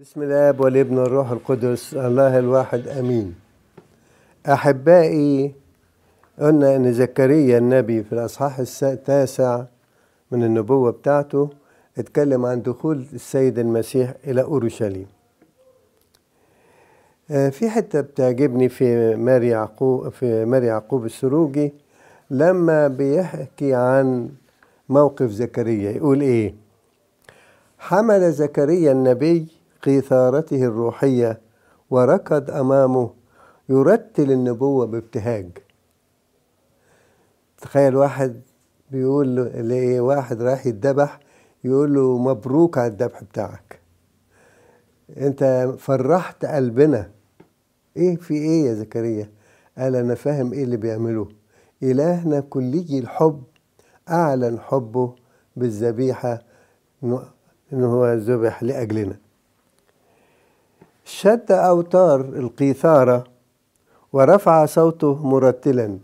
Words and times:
بسم 0.00 0.22
الاب 0.22 0.60
والابن 0.60 0.98
والروح 0.98 1.30
القدس 1.30 1.94
الله 1.94 2.38
الواحد 2.38 2.88
آمين. 2.88 3.34
أحبائي 4.46 5.54
قلنا 6.40 6.76
إن 6.76 6.92
زكريا 6.92 7.58
النبي 7.58 8.02
في 8.02 8.12
الأصحاح 8.12 8.58
التاسع 8.82 9.64
من 10.30 10.44
النبوة 10.44 10.90
بتاعته 10.90 11.50
اتكلم 11.98 12.46
عن 12.46 12.62
دخول 12.62 13.04
السيد 13.12 13.58
المسيح 13.58 14.14
إلى 14.26 14.42
أورشليم. 14.42 15.06
آه، 17.30 17.48
في 17.48 17.70
حتة 17.70 18.00
بتعجبني 18.00 18.68
في 18.68 19.14
ماري 19.16 19.48
يعقوب 19.48 20.08
في 20.08 20.44
ماري 20.44 20.66
يعقوب 20.66 21.04
السروجي 21.04 21.72
لما 22.30 22.88
بيحكي 22.88 23.74
عن 23.74 24.28
موقف 24.88 25.30
زكريا 25.30 25.90
يقول 25.90 26.20
إيه؟ 26.20 26.54
حمل 27.78 28.32
زكريا 28.32 28.92
النبي 28.92 29.46
قيثارته 29.84 30.64
الروحية 30.64 31.40
وركض 31.90 32.50
أمامه 32.50 33.10
يرتل 33.68 34.30
النبوة 34.30 34.86
بابتهاج. 34.86 35.48
تخيل 37.58 37.96
واحد 37.96 38.40
بيقول 38.90 39.36
له 39.36 39.42
لإيه 39.42 40.00
واحد 40.00 40.42
رايح 40.42 40.66
يتذبح 40.66 41.20
يقول 41.64 41.94
له 41.94 42.18
مبروك 42.18 42.78
على 42.78 42.92
الذبح 42.92 43.24
بتاعك. 43.24 43.80
أنت 45.16 45.74
فرحت 45.78 46.44
قلبنا. 46.44 47.10
إيه 47.96 48.16
في 48.16 48.34
إيه 48.34 48.66
يا 48.66 48.74
زكريا؟ 48.74 49.30
قال 49.78 49.96
أنا 49.96 50.14
فاهم 50.14 50.52
إيه 50.52 50.64
اللي 50.64 50.76
بيعمله. 50.76 51.28
إلهنا 51.82 52.40
كلي 52.40 52.98
الحب 52.98 53.42
أعلن 54.10 54.58
حبه 54.60 55.14
بالذبيحة 55.56 56.42
إنه 57.72 57.86
هو 57.86 58.12
ذبح 58.12 58.62
لأجلنا. 58.62 59.23
شد 61.04 61.52
أوتار 61.52 62.20
القيثارة 62.20 63.24
ورفع 64.12 64.66
صوته 64.66 65.26
مرتلا. 65.26 65.98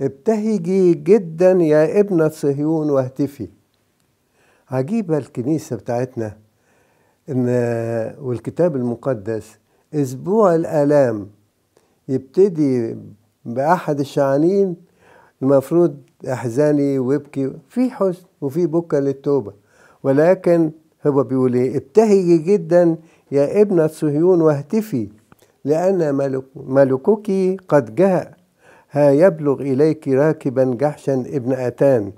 ابتهجي 0.00 0.94
جدا 0.94 1.50
يا 1.52 2.00
ابنة 2.00 2.28
صهيون 2.28 2.90
واهتفي. 2.90 3.48
عجيبة 4.70 5.18
الكنيسة 5.18 5.76
بتاعتنا 5.76 6.36
إن 7.28 7.46
والكتاب 8.20 8.76
المقدس 8.76 9.58
أسبوع 9.94 10.54
الآلام 10.54 11.28
يبتدي 12.08 12.96
بأحد 13.44 14.00
الشعانين 14.00 14.76
المفروض 15.42 15.96
أحزاني 16.32 16.98
وابكي 16.98 17.52
في 17.68 17.90
حزن 17.90 18.22
وفي 18.40 18.66
بكى 18.66 19.00
للتوبة. 19.00 19.52
ولكن 20.02 20.70
هو 21.06 21.22
بيقول 21.22 21.54
إيه؟ 21.54 21.76
ابتهجي 21.76 22.38
جدا 22.38 22.96
يا 23.32 23.62
ابنة 23.62 23.86
صهيون 23.86 24.40
واهتفي 24.40 25.08
لأن 25.64 26.14
ملك 26.14 26.44
ملكك 26.56 27.56
قد 27.68 27.94
جاء 27.94 28.34
ها 28.90 29.10
يبلغ 29.10 29.60
إليك 29.60 30.08
راكبا 30.08 30.76
جحشا 30.80 31.14
ابن 31.14 31.52
أتان. 31.52 32.12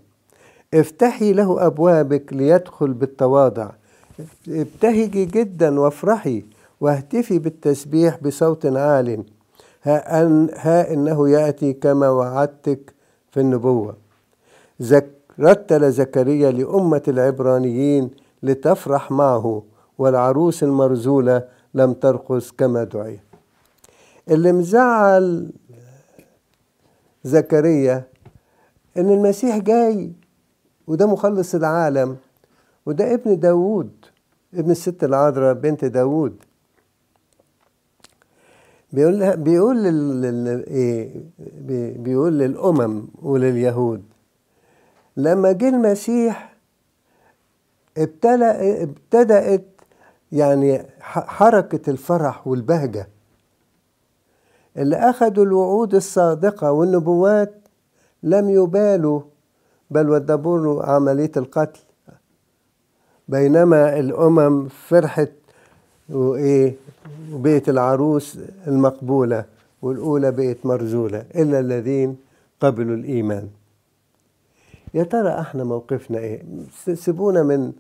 افتحي 0.75 1.33
له 1.33 1.67
أبوابك 1.67 2.33
ليدخل 2.33 2.93
بالتواضع. 2.93 3.71
ابتهجي 4.49 5.25
جدا 5.25 5.81
وافرحي 5.81 6.45
واهتفي 6.81 7.39
بالتسبيح 7.39 8.19
بصوت 8.23 8.67
عال. 8.67 9.25
ها, 9.83 10.23
أن 10.23 10.49
ها 10.57 10.93
إنه 10.93 11.29
يأتي 11.29 11.73
كما 11.73 12.09
وعدتك 12.11 12.95
في 13.31 13.41
النبوة. 13.41 13.97
رتل 15.41 15.93
زكريا 15.93 16.51
لأمة 16.51 17.03
العبرانيين 17.09 18.11
لتفرح 18.43 19.11
معه. 19.11 19.63
والعروس 19.99 20.63
المرزولة 20.63 21.49
لم 21.75 21.93
ترقص 21.93 22.51
كما 22.53 22.85
دعي. 22.85 23.21
اللي 24.31 24.53
مزعل 24.53 25.53
زكريا 27.25 28.05
إن 28.97 29.11
المسيح 29.11 29.59
جاي 29.59 30.13
وده 30.87 31.07
مخلص 31.07 31.55
العالم 31.55 32.17
وده 32.87 33.15
ابن 33.15 33.39
داوود 33.41 33.91
ابن 34.55 34.71
الست 34.71 35.05
العذراء 35.05 35.55
بنت 35.55 35.85
داوود. 35.85 36.37
بيقول 38.93 39.37
بيقول 39.37 39.77
لل... 39.85 40.65
إيه 40.67 41.15
بيقول 41.99 42.39
للأمم 42.39 43.07
ولليهود 43.23 44.03
لما 45.17 45.53
جه 45.53 45.69
المسيح 45.69 46.55
ابتدأ 47.99 48.83
ابتدأت 48.83 49.74
يعني 50.35 50.87
حركة 51.01 51.91
الفرح 51.91 52.47
والبهجة. 52.47 53.09
اللي 54.77 54.97
أخذوا 54.97 55.45
الوعود 55.45 55.95
الصادقة 55.95 56.73
والنبوات 56.73 57.55
لم 58.23 58.51
يبالوا 58.51 59.21
بل 59.91 60.11
ودبوا 60.11 60.59
له 60.59 60.85
عملية 60.85 61.31
القتل. 61.37 61.81
بينما 63.29 63.99
الأمم 63.99 64.69
فرحت 64.69 65.33
وإيه 66.11 66.77
وبقت 67.33 67.69
العروس 67.69 68.39
المقبولة 68.67 69.45
والأولى 69.83 70.31
بقت 70.31 70.67
مرزولة 70.67 71.25
إلا 71.35 71.61
الذين 71.61 72.17
قبلوا 72.61 72.97
الإيمان. 72.97 73.49
يا 74.95 75.05
ترى 75.05 75.41
إحنا 75.41 75.65
موقفنا 75.65 76.19
إيه؟ 76.19 76.43
سيبونا 76.95 77.43
من 77.43 77.73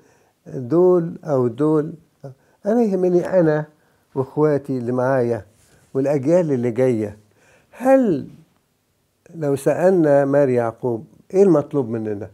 دول 0.46 1.18
أو 1.24 1.48
دول 1.48 1.92
أنا 2.66 2.82
يهمني 2.82 3.40
أنا 3.40 3.64
وإخواتي 4.14 4.78
اللي 4.78 4.92
معايا 4.92 5.46
والأجيال 5.94 6.52
اللي 6.52 6.70
جاية. 6.70 7.18
هل 7.70 8.28
لو 9.34 9.56
سألنا 9.56 10.24
ماري 10.24 10.54
يعقوب 10.54 11.06
إيه 11.34 11.42
المطلوب 11.42 11.88
مننا؟ 11.88 12.30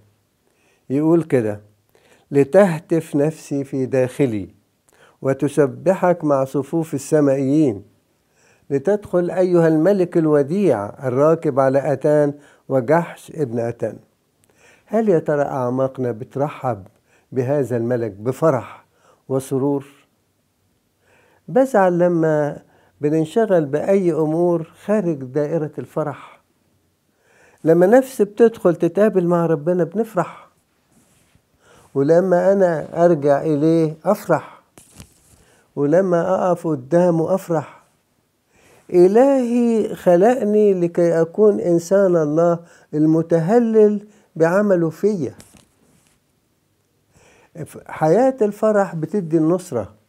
يقول 0.90 1.22
كده 1.22 1.60
لتهتف 2.30 3.16
نفسي 3.16 3.64
في 3.64 3.86
داخلي 3.86 4.48
وتسبحك 5.22 6.24
مع 6.24 6.44
صفوف 6.44 6.94
السمائيين 6.94 7.82
لتدخل 8.70 9.30
أيها 9.30 9.68
الملك 9.68 10.16
الوديع 10.16 10.86
الراكب 10.86 11.60
على 11.60 11.92
أتان 11.92 12.34
وجحش 12.68 13.32
ابن 13.34 13.58
أتان. 13.58 13.96
هل 14.86 15.08
يا 15.08 15.18
ترى 15.18 15.42
اعماقنا 15.42 16.12
بترحب 16.12 16.86
بهذا 17.32 17.76
الملك 17.76 18.10
بفرح 18.10 18.84
وسرور؟ 19.28 19.86
بزعل 21.50 21.98
لما 21.98 22.58
بننشغل 23.00 23.64
بأي 23.64 24.12
أمور 24.12 24.70
خارج 24.84 25.16
دائرة 25.16 25.70
الفرح. 25.78 26.40
لما 27.64 27.86
نفسي 27.86 28.24
بتدخل 28.24 28.76
تتقابل 28.76 29.26
مع 29.26 29.46
ربنا 29.46 29.84
بنفرح. 29.84 30.48
ولما 31.94 32.52
أنا 32.52 33.04
أرجع 33.04 33.42
إليه 33.42 33.96
أفرح. 34.04 34.60
ولما 35.76 36.34
أقف 36.34 36.66
قدامه 36.66 37.34
أفرح. 37.34 37.82
إلهي 38.90 39.94
خلقني 39.94 40.74
لكي 40.74 41.20
أكون 41.20 41.60
إنسان 41.60 42.16
الله 42.16 42.58
المتهلل 42.94 44.06
بعمله 44.36 44.90
فيا. 44.90 45.34
حياة 47.86 48.36
الفرح 48.42 48.94
بتدي 48.94 49.36
النصرة. 49.36 49.99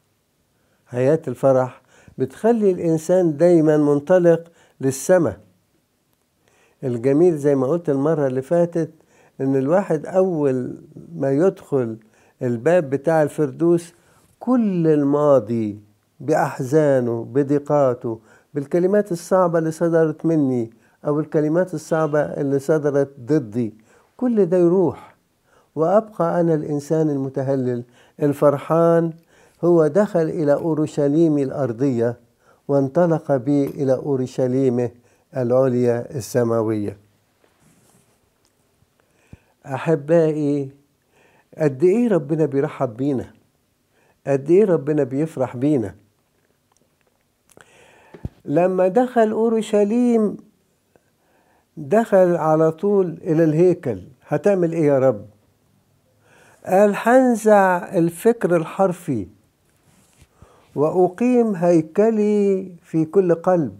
حياة 0.91 1.21
الفرح 1.27 1.81
بتخلي 2.17 2.71
الإنسان 2.71 3.37
دايما 3.37 3.77
منطلق 3.77 4.43
للسماء. 4.81 5.37
الجميل 6.83 7.37
زي 7.37 7.55
ما 7.55 7.67
قلت 7.67 7.89
المرة 7.89 8.27
اللي 8.27 8.41
فاتت 8.41 8.91
إن 9.41 9.55
الواحد 9.55 10.05
أول 10.05 10.77
ما 11.15 11.31
يدخل 11.31 11.97
الباب 12.41 12.89
بتاع 12.89 13.23
الفردوس 13.23 13.93
كل 14.39 14.87
الماضي 14.87 15.79
بأحزانه 16.19 17.23
بضيقاته 17.33 18.19
بالكلمات 18.53 19.11
الصعبة 19.11 19.59
اللي 19.59 19.71
صدرت 19.71 20.25
مني 20.25 20.71
أو 21.07 21.19
الكلمات 21.19 21.73
الصعبة 21.73 22.19
اللي 22.21 22.59
صدرت 22.59 23.11
ضدي 23.19 23.73
كل 24.17 24.45
ده 24.45 24.57
يروح. 24.57 25.15
وأبقى 25.75 26.41
أنا 26.41 26.53
الإنسان 26.53 27.09
المتهلل 27.09 27.83
الفرحان 28.21 29.13
هو 29.63 29.87
دخل 29.87 30.21
إلى 30.29 30.53
أورشليم 30.53 31.37
الأرضية 31.37 32.17
وانطلق 32.67 33.35
بي 33.35 33.65
إلى 33.65 33.93
أورشليمه 33.93 34.91
العليا 35.37 36.15
السماوية. 36.15 36.97
أحبائي 39.65 40.69
قد 41.57 41.83
إيه 41.83 42.07
ربنا 42.07 42.45
بيرحب 42.45 42.97
بينا؟ 42.97 43.25
قد 44.27 44.49
إيه 44.51 44.65
ربنا 44.65 45.03
بيفرح 45.03 45.55
بينا؟ 45.57 45.95
لما 48.45 48.87
دخل 48.87 49.31
أورشليم 49.31 50.37
دخل 51.77 52.35
على 52.35 52.71
طول 52.71 53.17
إلى 53.21 53.43
الهيكل. 53.43 54.01
هتعمل 54.27 54.73
إيه 54.73 54.85
يا 54.85 54.99
رب؟ 54.99 55.25
قال 56.65 56.93
هنزع 56.95 57.97
الفكر 57.97 58.55
الحرفي. 58.55 59.27
وأقيم 60.75 61.55
هيكلي 61.55 62.71
في 62.83 63.05
كل 63.05 63.35
قلب. 63.35 63.79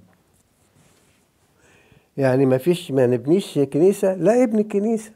يعني 2.18 2.46
ما 2.46 2.58
فيش 2.58 2.92
ما 2.92 3.08
نبنيش 3.08 3.60
كنيسة 3.60 4.14
لا 4.16 4.44
ابني 4.44 4.64
كنيسة. 4.64 5.12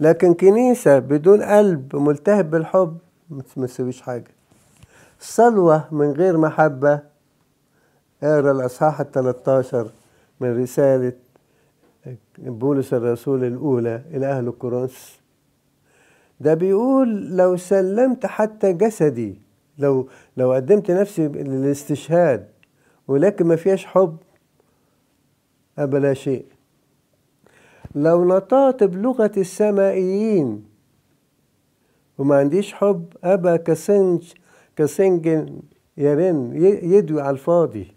لكن 0.00 0.34
كنيسة 0.34 0.98
بدون 0.98 1.42
قلب 1.42 1.96
ملتهب 1.96 2.50
بالحب 2.50 2.98
ما 3.56 3.66
تسويش 3.66 4.02
حاجة. 4.02 4.30
صلوة 5.20 5.84
من 5.92 6.10
غير 6.10 6.36
محبة 6.38 7.00
اقرأ 8.22 8.52
الأصحاح 8.52 9.00
الثلاثة 9.00 9.90
من 10.40 10.62
رسالة 10.62 11.12
بولس 12.38 12.94
الرسول 12.94 13.44
الأولى 13.44 14.02
إلى 14.10 14.26
أهل 14.26 14.50
كورنثوس 14.50 15.18
ده 16.40 16.54
بيقول 16.54 17.36
لو 17.36 17.56
سلمت 17.56 18.26
حتى 18.26 18.72
جسدي 18.72 19.38
لو 19.78 20.08
لو 20.36 20.52
قدمت 20.52 20.90
نفسي 20.90 21.28
للاستشهاد 21.28 22.48
ولكن 23.08 23.46
ما 23.46 23.56
فيهاش 23.56 23.86
حب 23.86 24.16
أبا 25.78 25.98
لا 25.98 26.14
شيء. 26.14 26.46
لو 27.94 28.24
نطقت 28.24 28.84
بلغة 28.84 29.32
السمائيين 29.36 30.64
وما 32.18 32.36
عنديش 32.36 32.74
حب 32.74 33.04
أبقى 33.24 33.56
كصنج 33.56 34.32
كصنج 34.76 35.26
يرن 35.96 36.52
يدوي 36.82 37.20
على 37.22 37.30
الفاضي. 37.30 37.94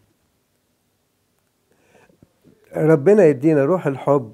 ربنا 2.76 3.26
يدينا 3.26 3.66
روح 3.66 3.88
الحب 3.88 4.34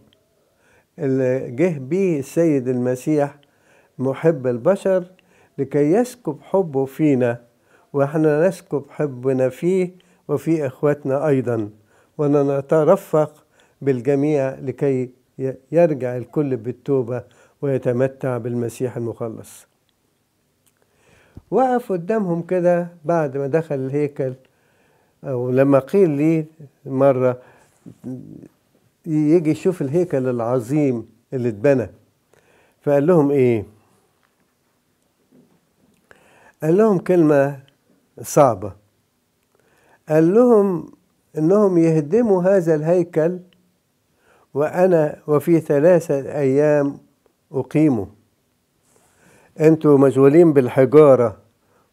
اللي 1.00 1.52
جه 1.52 1.78
بيه 1.80 2.20
السيد 2.20 2.68
المسيح 2.68 3.38
محب 4.00 4.48
البشر 4.48 5.12
لكي 5.58 5.92
يسكب 5.92 6.38
حبه 6.42 6.86
فينا 6.86 7.42
وإحنا 7.94 8.48
نسكب 8.48 8.84
حبنا 8.90 9.50
فيه 9.50 9.92
وفي 10.28 10.68
اخواتنا 10.68 11.28
أيضا. 11.28 11.70
ونترفق 12.18 13.44
بالجميع 13.82 14.50
لكي 14.50 15.10
يرجع 15.72 16.18
الكل 16.18 16.58
بالتوبة 16.58 17.24
ويتمتع 17.62 18.38
بالمسيح 18.38 18.98
المخلص. 18.98 19.68
وقف 21.52 21.92
قدامهم 21.92 22.42
كده 22.42 22.88
بعد 23.06 23.38
ما 23.38 23.48
دخل 23.48 23.76
الهيكل 23.76 24.34
أو 25.24 25.52
لما 25.52 25.80
قيل 25.80 26.10
لي 26.10 26.46
مرة 26.86 27.38
يجي 29.06 29.50
يشوف 29.52 29.82
الهيكل 29.82 30.28
العظيم 30.30 31.06
اللي 31.34 31.50
اتبنى 31.50 31.90
فقال 32.82 33.08
لهم 33.08 33.32
إيه؟ 33.32 33.66
قال 36.64 36.78
لهم 36.78 36.98
كلمة 36.98 37.60
صعبة. 38.22 38.74
قال 40.10 40.34
لهم 40.34 40.92
إنهم 41.38 41.78
يهدموا 41.78 42.44
هذا 42.44 42.76
الهيكل 42.76 43.40
وأنا 44.54 45.20
وفي 45.28 45.60
ثلاثة 45.60 46.16
أيام 46.16 46.98
أقيمه. 47.52 48.08
أنتوا 49.60 49.98
مشغولين 49.98 50.54
بالحجارة 50.54 51.38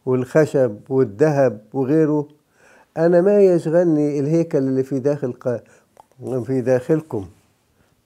والخشب 0.07 0.77
والذهب 0.89 1.61
وغيره. 1.73 2.29
أنا 2.97 3.21
ما 3.21 3.41
يشغلني 3.41 4.21
الهيكل 4.21 4.59
اللي 4.59 4.83
في 4.83 4.99
داخل. 4.99 5.35
في 6.45 6.61
داخلكم. 6.61 7.27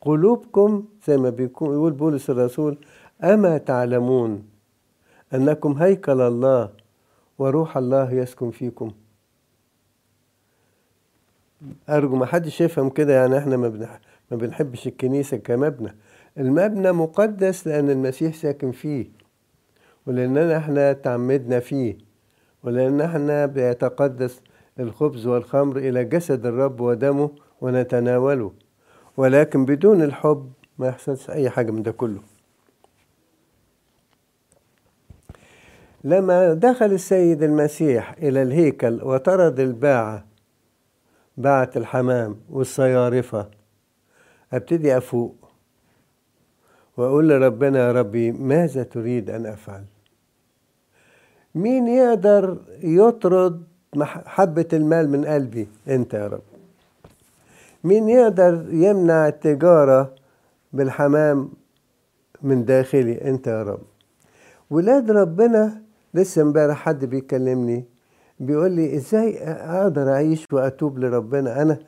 قلوبكم 0.00 0.84
زي 1.06 1.17
ما 1.17 1.31
بيكون 1.31 1.72
يقول 1.72 1.93
بولس 1.93 2.31
الرسول 2.31 2.78
أما 3.25 3.58
تعلمون 3.58 4.54
أنكم 5.34 5.72
هيكل 5.72 6.20
الله 6.20 6.70
وروح 7.38 7.76
الله 7.76 8.12
يسكن 8.12 8.50
فيكم. 8.50 8.92
أرجو 11.88 12.16
ما 12.16 12.26
حدش 12.26 12.60
يفهم 12.60 12.90
كده 12.90 13.14
يعني 13.14 13.38
إحنا 13.38 13.56
ما. 13.56 13.98
ما 14.31 14.36
بنحبش 14.36 14.86
الكنيسة 14.86 15.36
كمبنى. 15.36 15.94
المبنى 16.38 16.92
مقدس 16.92 17.66
لأن 17.66 17.90
المسيح 17.90 18.34
ساكن 18.34 18.72
فيه 18.72 19.06
ولأننا 20.06 20.56
إحنا 20.56 20.92
تعمدنا 20.92 21.60
فيه 21.60 21.98
ولأن 22.62 23.00
إحنا 23.00 23.46
بيتقدس 23.46 24.40
الخبز 24.81 25.26
والخمر 25.26 25.76
إلى 25.76 26.04
جسد 26.04 26.46
الرب 26.46 26.81
ودمه 26.81 27.31
ونتناوله. 27.60 28.52
ولكن 29.16 29.64
بدون 29.64 30.02
الحب 30.02 30.52
ما 30.78 30.88
يحصلش 30.88 31.31
أي 31.31 31.50
حاجة 31.50 31.70
من 31.70 31.82
ده 31.82 31.92
كله. 31.92 32.20
لما 36.05 36.53
دخل 36.55 36.93
السيد 36.93 37.43
المسيح 37.43 38.12
إلى 38.12 38.43
الهيكل 38.43 39.01
وطرد 39.03 39.61
الباعة 39.61 40.25
باعة 41.37 41.71
الحمام 41.77 42.37
والصيارفة 42.51 43.49
أبتدي 44.53 44.97
أفوق 44.97 45.35
وأقول 46.97 47.29
لربنا 47.29 47.79
يا 47.79 47.93
ربي 47.93 48.33
ماذا 48.33 48.83
تريد 48.83 49.31
أن 49.31 49.47
أفعل؟ 49.47 49.85
مين 51.55 51.89
يقدر 51.89 52.59
يطرد 52.83 53.62
حبة 54.27 54.69
المال 54.73 55.11
من 55.11 55.25
قلبي؟ 55.25 55.69
أنت 55.89 56.15
يا 56.15 56.27
رب. 56.27 56.43
مين 57.85 58.09
يقدر 58.09 58.67
يمنع 58.71 59.29
التجارة 59.29 60.15
بالحمام 60.73 61.51
من 62.43 62.65
داخلي؟ 62.65 63.31
أنت 63.31 63.47
يا 63.47 63.62
رب. 63.62 63.83
ولاد 64.71 65.11
ربنا 65.11 65.83
لسه 66.14 66.43
امبارح 66.43 66.76
حد 66.76 67.05
بيكلمني 67.05 67.84
بيقول 68.40 68.72
لي 68.72 68.96
إزاي 68.96 69.38
أقدر 69.49 70.12
أعيش 70.12 70.46
وأتوب 70.52 70.99
لربنا؟ 70.99 71.62
أنا 71.62 71.78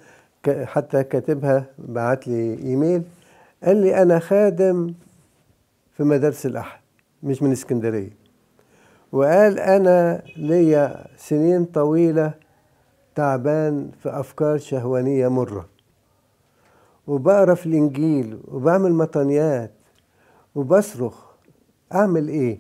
حتى 0.47 1.05
كاتبها 1.05 1.67
بعت 1.79 2.29
لي 2.29 2.59
إيميل 2.59 3.03
قال 3.65 3.77
لي 3.77 4.03
أنا 4.03 4.19
خادم 4.19 4.95
في 5.93 6.03
مدارس 6.03 6.47
الأحد 6.47 6.81
مش 7.23 7.43
من 7.43 7.53
اسكندرية. 7.53 8.11
وقال 9.13 9.59
أنا 9.59 10.23
ليا 10.37 11.07
سنين 11.17 11.65
طويلة 11.65 12.35
تعبان 13.15 13.91
في 14.03 14.09
أفكار 14.09 14.59
شهوانية 14.59 15.29
مرة. 15.29 15.69
وبقرا 17.07 17.55
في 17.55 17.67
الإنجيل 17.67 18.39
وبعمل 18.49 18.93
مطنيات 18.93 19.71
وبصرخ 20.55 21.25
أعمل 21.95 22.29
إيه؟ 22.29 22.59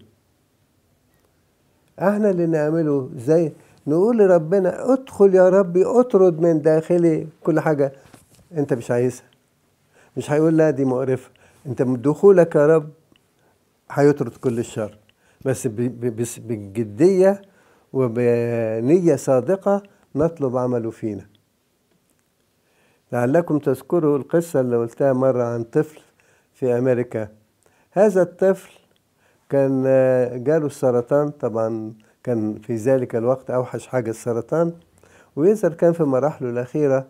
إحنا 1.98 2.30
اللي 2.30 2.46
نعمله 2.46 3.10
زي 3.16 3.52
نقول 3.86 4.18
لربنا 4.18 4.92
ادخل 4.92 5.34
يا 5.34 5.48
ربي 5.48 5.84
اطرد 5.84 6.40
من 6.40 6.62
داخلي 6.62 7.26
كل 7.44 7.60
حاجة. 7.60 7.92
انت 8.56 8.74
مش 8.74 8.90
عايزها. 8.90 9.24
مش 10.16 10.30
هيقول 10.30 10.56
لا 10.56 10.70
دي 10.70 10.84
مقرفة. 10.84 11.30
انت 11.66 11.82
دخولك 11.82 12.54
يا 12.54 12.66
رب 12.66 12.90
هيطرد 13.90 14.36
كل 14.36 14.58
الشر. 14.58 14.98
بس 15.44 15.66
بجدية 16.38 17.42
وبنية 17.92 19.16
صادقة 19.16 19.82
نطلب 20.14 20.56
عمله 20.56 20.90
فينا. 20.90 21.26
لعلكم 23.12 23.58
تذكروا 23.58 24.18
القصة 24.18 24.60
اللي 24.60 24.76
قلتها 24.76 25.12
مرة 25.12 25.44
عن 25.44 25.62
طفل 25.62 26.00
في 26.54 26.78
أمريكا. 26.78 27.28
هذا 27.92 28.22
الطفل 28.22 28.72
كان 29.48 29.82
جاله 30.44 30.66
السرطان 30.66 31.30
طبعا 31.30 31.94
كان 32.22 32.54
في 32.60 32.76
ذلك 32.76 33.16
الوقت 33.16 33.50
أوحش 33.50 33.86
حاجة 33.86 34.10
السرطان 34.10 34.72
ويظهر 35.36 35.72
كان 35.74 35.92
في 35.92 36.04
مراحله 36.04 36.50
الأخيرة 36.50 37.08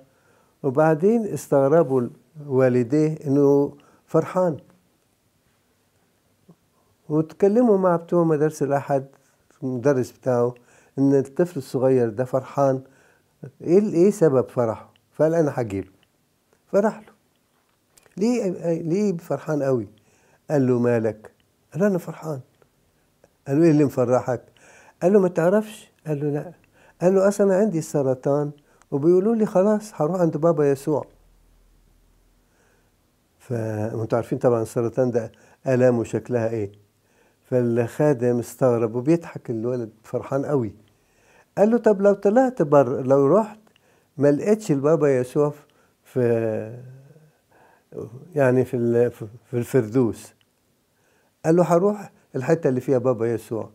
وبعدين 0.62 1.26
استغربوا 1.26 2.09
والديه 2.47 3.19
إنه 3.26 3.73
فرحان 4.07 4.57
وتكلموا 7.09 7.78
مع 7.78 7.97
بتوع 7.97 8.25
مدارس 8.25 8.62
الأحد 8.62 9.07
المدرس 9.62 10.11
بتاعه 10.12 10.55
إن 10.99 11.14
الطفل 11.14 11.59
الصغير 11.59 12.09
ده 12.09 12.25
فرحان 12.25 12.81
إيه 13.61 13.81
إيه 13.95 14.11
سبب 14.11 14.49
فرحه؟ 14.49 14.93
فقال 15.12 15.35
أنا 15.35 15.52
هجيله 15.55 15.90
فرح 16.73 16.99
له 17.00 17.12
ليه 18.16 18.50
ليه 18.83 19.16
فرحان 19.16 19.62
قوي؟ 19.62 19.88
قال 20.50 20.66
له 20.66 20.78
مالك؟ 20.78 21.31
قال 21.76 21.83
له 21.83 21.90
أنا 21.90 21.99
فرحان. 21.99 22.40
قال 23.49 23.59
له 23.59 23.64
إيه 23.64 23.71
اللي 23.71 23.85
مفرحك؟ 23.85 24.42
قال 25.02 25.12
له 25.12 25.21
ما 25.21 25.28
تعرفش. 25.28 25.90
قال 26.06 26.21
له 26.21 26.30
لا. 26.30 26.52
قال 27.02 27.14
له 27.14 27.28
أصلا 27.28 27.47
أنا 27.47 27.56
عندي 27.56 27.78
السرطان. 27.78 28.50
وبيقولوا 28.90 29.35
لي 29.35 29.47
خلاص 29.47 29.92
هروح 29.95 30.21
عند 30.21 30.37
بابا 30.37 30.71
يسوع. 30.71 31.06
فانتوا 33.38 34.16
عارفين 34.18 34.38
طبعا 34.38 34.62
السرطان 34.62 35.11
ده 35.11 35.33
الامه 35.66 36.04
شكلها 36.04 36.49
إيه. 36.49 36.73
فالخادم 37.45 38.38
استغرب 38.38 38.95
وبيضحك 38.95 39.50
الولد 39.50 39.90
فرحان 40.02 40.47
قوي. 40.47 40.75
قال 41.59 41.71
له 41.71 41.78
طب 41.78 42.02
لو 42.02 42.12
طلعت 42.14 42.62
بر 42.62 43.02
لو 43.02 43.26
رحت 43.26 43.59
ما 44.16 44.30
لقيتش 44.33 44.71
البابا 44.71 45.18
يسوع 45.18 45.52
في 46.04 46.80
يعني 48.35 48.64
في 48.64 49.11
في 49.50 49.54
الفردوس. 49.54 50.36
قال 51.47 51.57
له 51.57 51.62
هروح 51.62 52.12
الحتة 52.37 52.69
اللي 52.69 52.81
فيها 52.81 52.99
بابا 52.99 53.26
يسوع. 53.35 53.71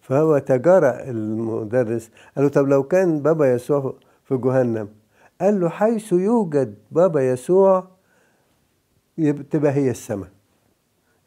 فهو 0.00 0.38
تجرأ 0.38 1.10
المدرس. 1.10 2.10
قال 2.36 2.44
له 2.44 2.50
طب 2.50 2.68
لو 2.68 2.82
كان 2.82 3.22
بابا 3.22 3.52
يسوع 3.52 3.94
في 4.24 4.36
جهنم؟ 4.36 4.88
قال 5.40 5.60
له 5.60 5.68
حيث 5.68 6.12
يوجد 6.12 6.74
بابا 6.90 7.30
يسوع 7.30 7.88
تبقى 9.50 9.72
هي 9.72 9.90
السماء. 9.90 10.28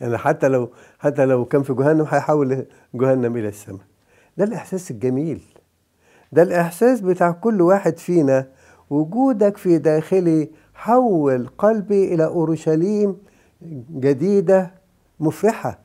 يعني 0.01 0.17
حتى 0.17 0.47
لو 0.47 0.69
حتى 0.99 1.25
لو 1.25 1.45
كان 1.45 1.63
في 1.63 1.73
جهنم 1.73 2.05
هيحول 2.09 2.65
جهنم 2.93 3.37
إلى 3.37 3.47
السماء. 3.47 3.85
ده 4.37 4.43
الإحساس 4.43 4.91
الجميل. 4.91 5.41
ده 6.31 6.43
الإحساس 6.43 7.01
بتاع 7.01 7.31
كل 7.31 7.61
واحد 7.61 7.97
فينا. 7.97 8.47
وجودك 8.89 9.57
في 9.57 9.77
داخلي 9.77 10.49
حول 10.73 11.47
قلبي 11.57 12.13
إلى 12.13 12.25
أورشليم 12.25 13.17
جديدة 13.91 14.71
مفرحة. 15.19 15.79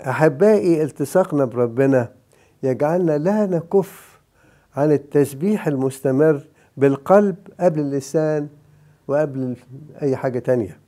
أحبائي 0.00 0.82
التصاقنا 0.82 1.44
بربنا 1.44 2.12
يجعلنا 2.62 3.18
لا 3.18 3.46
نكف 3.46 4.20
عن 4.76 4.92
التسبيح 4.92 5.66
المستمر 5.66 6.46
بالقلب 6.76 7.36
قبل 7.60 7.80
اللسان 7.80 8.48
وقبل 9.08 9.56
أي 10.02 10.16
حاجة 10.16 10.38
تانية. 10.38 10.78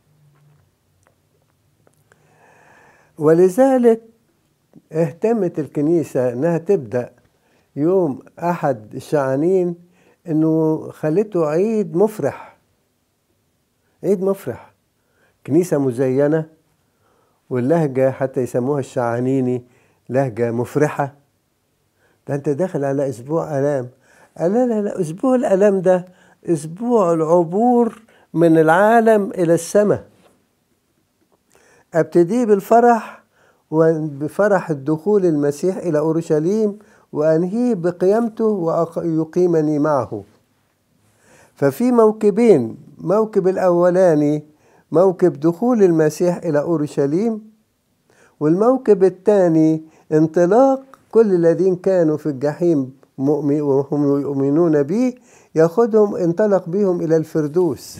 ولذلك 3.18 4.02
اهتمت 4.92 5.59
الكنيسة 5.59 6.32
إنها 6.32 6.59
تبدأ 6.59 7.12
يوم 7.76 8.23
أحد 8.38 8.94
الشعانين 8.94 9.75
إنه 10.28 10.88
خلته 10.90 11.47
عيد 11.47 11.97
مفرح. 11.97 12.56
عيد 14.04 14.23
مفرح. 14.23 14.69
كنيسة 15.47 15.78
مزينة 15.78 16.47
واللهجة 17.50 18.11
حتى 18.11 18.40
يسموها 18.40 18.80
الشعانيني 18.80 19.62
لهجة 20.09 20.50
مفرحة. 20.50 21.14
ده 22.28 22.35
أنت 22.35 22.49
داخل 22.49 22.85
على 22.85 23.09
أسبوع 23.09 23.59
ألام. 23.59 23.88
قال 24.38 24.52
لا 24.52 24.66
لا 24.66 24.80
لا 24.82 25.00
أسبوع 25.00 25.35
الألام 25.35 25.80
ده 25.80 26.04
أسبوع 26.47 27.12
العبور 27.12 28.02
من 28.35 28.59
العالم 28.59 29.30
إلى 29.30 29.54
السماء. 29.54 30.04
أبتدي 31.94 32.47
بالفرح 32.47 33.23
وبفرح 33.70 34.70
الدخول 34.70 35.26
المسيح 35.26 35.76
إلى 35.76 35.99
أورشليم 35.99 36.78
وأنهيه 37.12 37.75
بقيامته 37.75 38.44
ويقيمني 38.44 39.78
معه. 39.78 40.25
ففي 41.54 41.92
موكبين 41.92 42.76
موكب 42.99 43.49
الأولاني 43.49 44.44
موكب 44.92 45.40
دخول 45.40 45.82
المسيح 45.82 46.37
إلى 46.37 46.61
أورشليم 46.61 47.50
والموكب 48.40 49.04
الثاني 49.04 49.82
انطلاق 50.12 50.82
كل 51.11 51.35
الذين 51.35 51.76
كانوا 51.76 52.16
في 52.16 52.26
الجحيم 52.26 52.92
وهم 53.18 54.20
يؤمنون 54.20 54.82
به 54.82 55.14
ياخذهم 55.54 56.16
انطلق 56.16 56.68
بهم 56.68 57.00
إلى 57.00 57.16
الفردوس. 57.16 57.99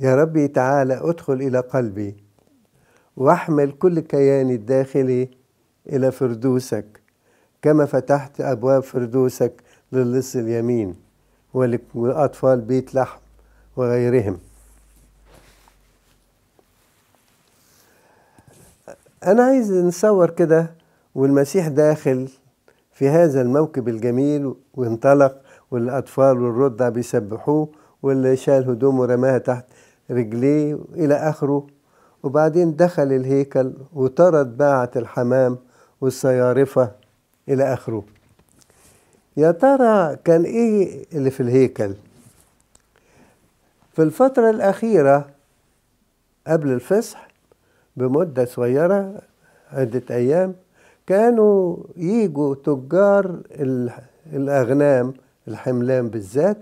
يا 0.00 0.14
ربي 0.14 0.48
تعالى 0.48 1.00
أدخل 1.02 1.32
إلى 1.32 1.60
قلبي 1.60 2.16
وأحمل 3.16 3.72
كل 3.72 4.00
كياني 4.00 4.54
الداخلي 4.54 5.28
إلى 5.86 6.12
فردوسك 6.12 7.00
كما 7.62 7.84
فتحت 7.84 8.40
أبواب 8.40 8.82
فردوسك 8.82 9.52
للص 9.92 10.36
اليمين 10.36 10.94
والاطفال 11.94 12.60
بيت 12.60 12.94
لحم. 12.94 13.21
وغيرهم. 13.76 14.38
أنا 19.26 19.42
عايز 19.42 19.72
نصور 19.72 20.30
كده 20.30 20.70
والمسيح 21.14 21.68
داخل 21.68 22.28
في 22.92 23.08
هذا 23.08 23.40
الموكب 23.40 23.88
الجميل 23.88 24.54
وانطلق 24.74 25.40
والأطفال 25.70 26.42
والرضع 26.42 26.88
بيسبحوه 26.88 27.68
واللي 28.02 28.36
شال 28.36 28.70
هدومه 28.70 29.04
رماها 29.04 29.38
تحت 29.38 29.64
رجليه 30.10 30.78
إلى 30.94 31.14
آخره. 31.14 31.66
وبعدين 32.22 32.76
دخل 32.76 33.02
الهيكل 33.12 33.72
وطرد 33.94 34.56
باعة 34.56 34.90
الحمام 34.96 35.58
والصيارفة 36.00 36.90
إلى 37.48 37.72
آخره. 37.72 38.04
يا 39.36 39.50
ترى 39.50 40.16
كان 40.24 40.44
إيه 40.44 41.04
اللي 41.12 41.30
في 41.30 41.40
الهيكل؟ 41.40 41.94
في 43.92 44.02
الفترة 44.02 44.50
الأخيرة 44.50 45.30
قبل 46.46 46.68
الفصح 46.72 47.28
بمدة 47.96 48.44
صغيرة 48.44 49.22
عدة 49.72 50.02
أيام 50.10 50.54
كانوا 51.06 51.76
يجوا 51.96 52.54
تجار 52.54 53.40
الأغنام 54.32 55.14
الحملان 55.48 56.08
بالذات 56.08 56.58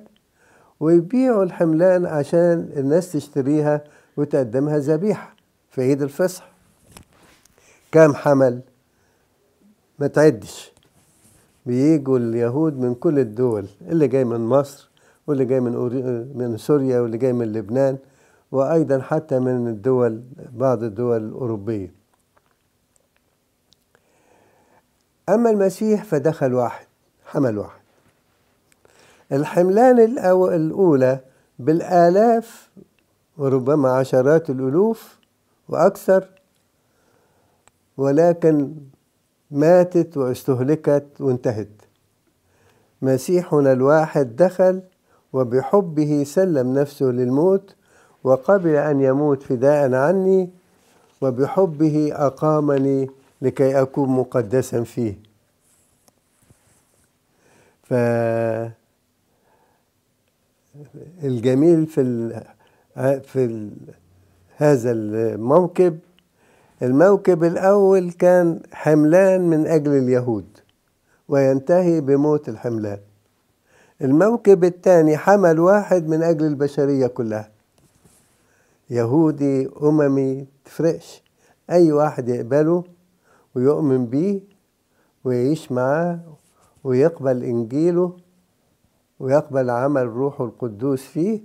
ويبيعوا 0.80 1.44
الحملان 1.44 2.06
عشان 2.06 2.70
الناس 2.76 3.12
تشتريها 3.12 3.84
وتقدمها 4.16 4.78
ذبيحة 4.78 5.34
في 5.70 5.82
عيد 5.82 6.02
الفصح. 6.02 6.48
كام 7.92 8.14
حمل؟ 8.14 8.60
ما 9.98 10.06
تعدش. 10.06 10.72
بيجوا 11.66 12.18
اليهود 12.18 12.78
من 12.78 12.94
كل 12.94 13.18
الدول 13.18 13.66
اللي 13.88 14.08
جاي 14.08 14.24
من 14.24 14.40
مصر 14.40 14.89
واللي 15.30 15.44
جاي 15.44 15.60
من 15.60 15.72
من 16.38 16.56
سوريا 16.56 17.00
واللي 17.00 17.18
جاي 17.18 17.32
من 17.32 17.52
لبنان 17.52 17.98
وأيضا 18.52 19.00
حتى 19.00 19.38
من 19.38 19.68
الدول 19.68 20.22
بعض 20.52 20.82
الدول 20.82 21.24
الأوروبية. 21.28 21.94
أما 25.28 25.50
المسيح 25.50 26.04
فدخل 26.04 26.54
واحد 26.54 26.86
حمل 27.26 27.58
واحد. 27.58 27.80
الحملان 29.32 30.00
الأولى 30.54 31.20
بالآلاف 31.58 32.70
وربما 33.38 33.90
عشرات 33.90 34.50
الألوف 34.50 35.18
وأكثر 35.68 36.28
ولكن 37.96 38.74
ماتت 39.50 40.16
واستهلكت 40.16 41.06
وانتهت. 41.20 41.68
مسيحنا 43.02 43.72
الواحد 43.72 44.36
دخل 44.36 44.82
وبحبه 45.32 46.24
سلم 46.24 46.78
نفسه 46.78 47.06
للموت 47.06 47.74
وقبل 48.24 48.74
أن 48.76 49.00
يموت 49.00 49.42
فداء 49.42 49.94
عني 49.94 50.50
وبحبه 51.20 52.10
أقامني 52.12 53.10
لكي 53.42 53.82
أكون 53.82 54.08
مقدسا 54.08 54.82
فيه. 54.84 55.14
ف 57.82 57.94
الجميل 61.24 61.86
في 61.86 62.00
ال... 62.00 62.42
في 63.22 63.44
ال... 63.44 63.70
هذا 64.56 64.90
الموكب 64.92 65.98
الموكب 66.82 67.44
الأول 67.44 68.10
كان 68.12 68.60
حملان 68.72 69.40
من 69.50 69.66
أجل 69.66 69.90
اليهود 69.92 70.46
وينتهي 71.28 72.00
بموت 72.00 72.48
الحملان. 72.48 72.98
الموكب 74.02 74.64
الثاني 74.64 75.16
حمل 75.16 75.60
واحد 75.60 76.08
من 76.08 76.22
أجل 76.22 76.46
البشرية 76.46 77.06
كلها. 77.06 77.50
يهودي 78.90 79.70
أممي 79.82 80.46
تفرقش 80.64 81.22
أي 81.70 81.92
واحد 81.92 82.28
يقبله 82.28 82.84
ويؤمن 83.54 84.06
بيه 84.06 84.40
ويعيش 85.24 85.72
معاه 85.72 86.20
ويقبل 86.84 87.44
إنجيله 87.44 88.16
ويقبل 89.20 89.70
عمل 89.70 90.06
روحه 90.06 90.44
القدوس 90.44 91.02
فيه 91.02 91.40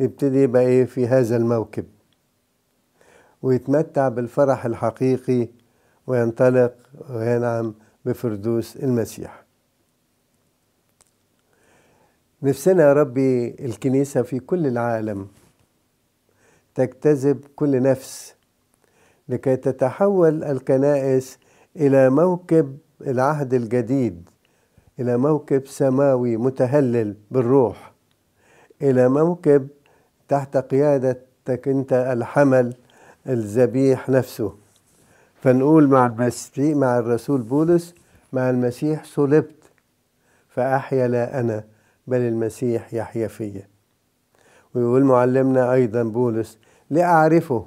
يبتدي 0.00 0.42
يبقى 0.42 0.62
إيه 0.62 0.84
في 0.84 1.06
هذا 1.06 1.36
الموكب. 1.36 1.84
ويتمتع 3.42 4.08
بالفرح 4.08 4.66
الحقيقي 4.66 5.48
وينطلق 6.06 6.74
وينعم 7.10 7.74
بفردوس 8.04 8.76
المسيح. 8.76 9.41
نفسنا 12.42 12.82
يا 12.82 12.92
ربي 12.92 13.48
الكنيسة 13.60 14.22
في 14.22 14.38
كل 14.38 14.66
العالم 14.66 15.26
تجتذب 16.74 17.40
كل 17.56 17.82
نفس 17.82 18.34
لكي 19.28 19.56
تتحول 19.56 20.44
الكنائس 20.44 21.38
إلى 21.76 22.10
موكب 22.10 22.78
العهد 23.06 23.54
الجديد 23.54 24.28
إلى 25.00 25.16
موكب 25.16 25.66
سماوي 25.66 26.36
متهلل 26.36 27.14
بالروح 27.30 27.92
إلى 28.82 29.08
موكب 29.08 29.68
تحت 30.28 30.56
قيادتك 30.56 31.68
أنت 31.68 31.92
الحمل 31.92 32.74
الذبيح 33.28 34.08
نفسه. 34.08 34.54
فنقول 35.42 35.88
مع 35.88 36.06
المسيح 36.06 36.76
مع 36.76 36.98
الرسول 36.98 37.42
بولس 37.42 37.94
مع 38.32 38.50
المسيح 38.50 39.04
صلبت 39.04 39.62
فأحيا 40.48 41.08
لا 41.08 41.40
أنا. 41.40 41.64
بل 42.06 42.20
المسيح 42.20 42.94
يحيا 42.94 43.28
فيا 43.28 43.68
ويقول 44.74 45.04
معلمنا 45.04 45.72
أيضا 45.72 46.02
بولس 46.02 46.58
لأعرفه 46.90 47.66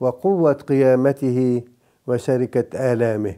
وقوة 0.00 0.52
قيامته 0.52 1.62
وشركة 2.06 2.92
آلامه. 2.92 3.36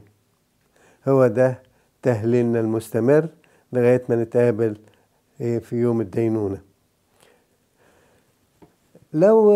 هو 1.09 1.27
ده 1.27 1.63
تهليلنا 2.03 2.61
المستمر 2.61 3.29
لغاية 3.73 4.03
ما 4.09 4.17
نتقابل 4.17 4.77
في 5.39 5.73
يوم 5.73 6.01
الدينونة. 6.01 6.61
لو 9.13 9.53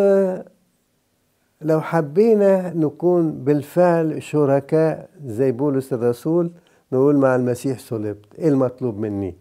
لو 1.60 1.80
حبينا 1.80 2.72
نكون 2.74 3.44
بالفعل 3.44 4.22
شركاء 4.22 5.10
زي 5.24 5.52
بولس 5.52 5.92
الرسول 5.92 6.52
نقول 6.92 7.16
مع 7.16 7.36
المسيح 7.36 7.78
صلبت 7.78 8.34
إيه 8.38 8.48
المطلوب 8.48 8.98
مني؟ 8.98 9.36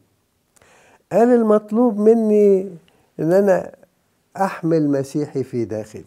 قال 1.12 1.30
المطلوب 1.34 2.00
مني 2.00 2.70
إن 3.20 3.34
أنا 3.34 3.72
أحمل 4.38 4.89
مسيحي 4.89 5.44
في 5.44 5.66
داخلي. 5.66 6.04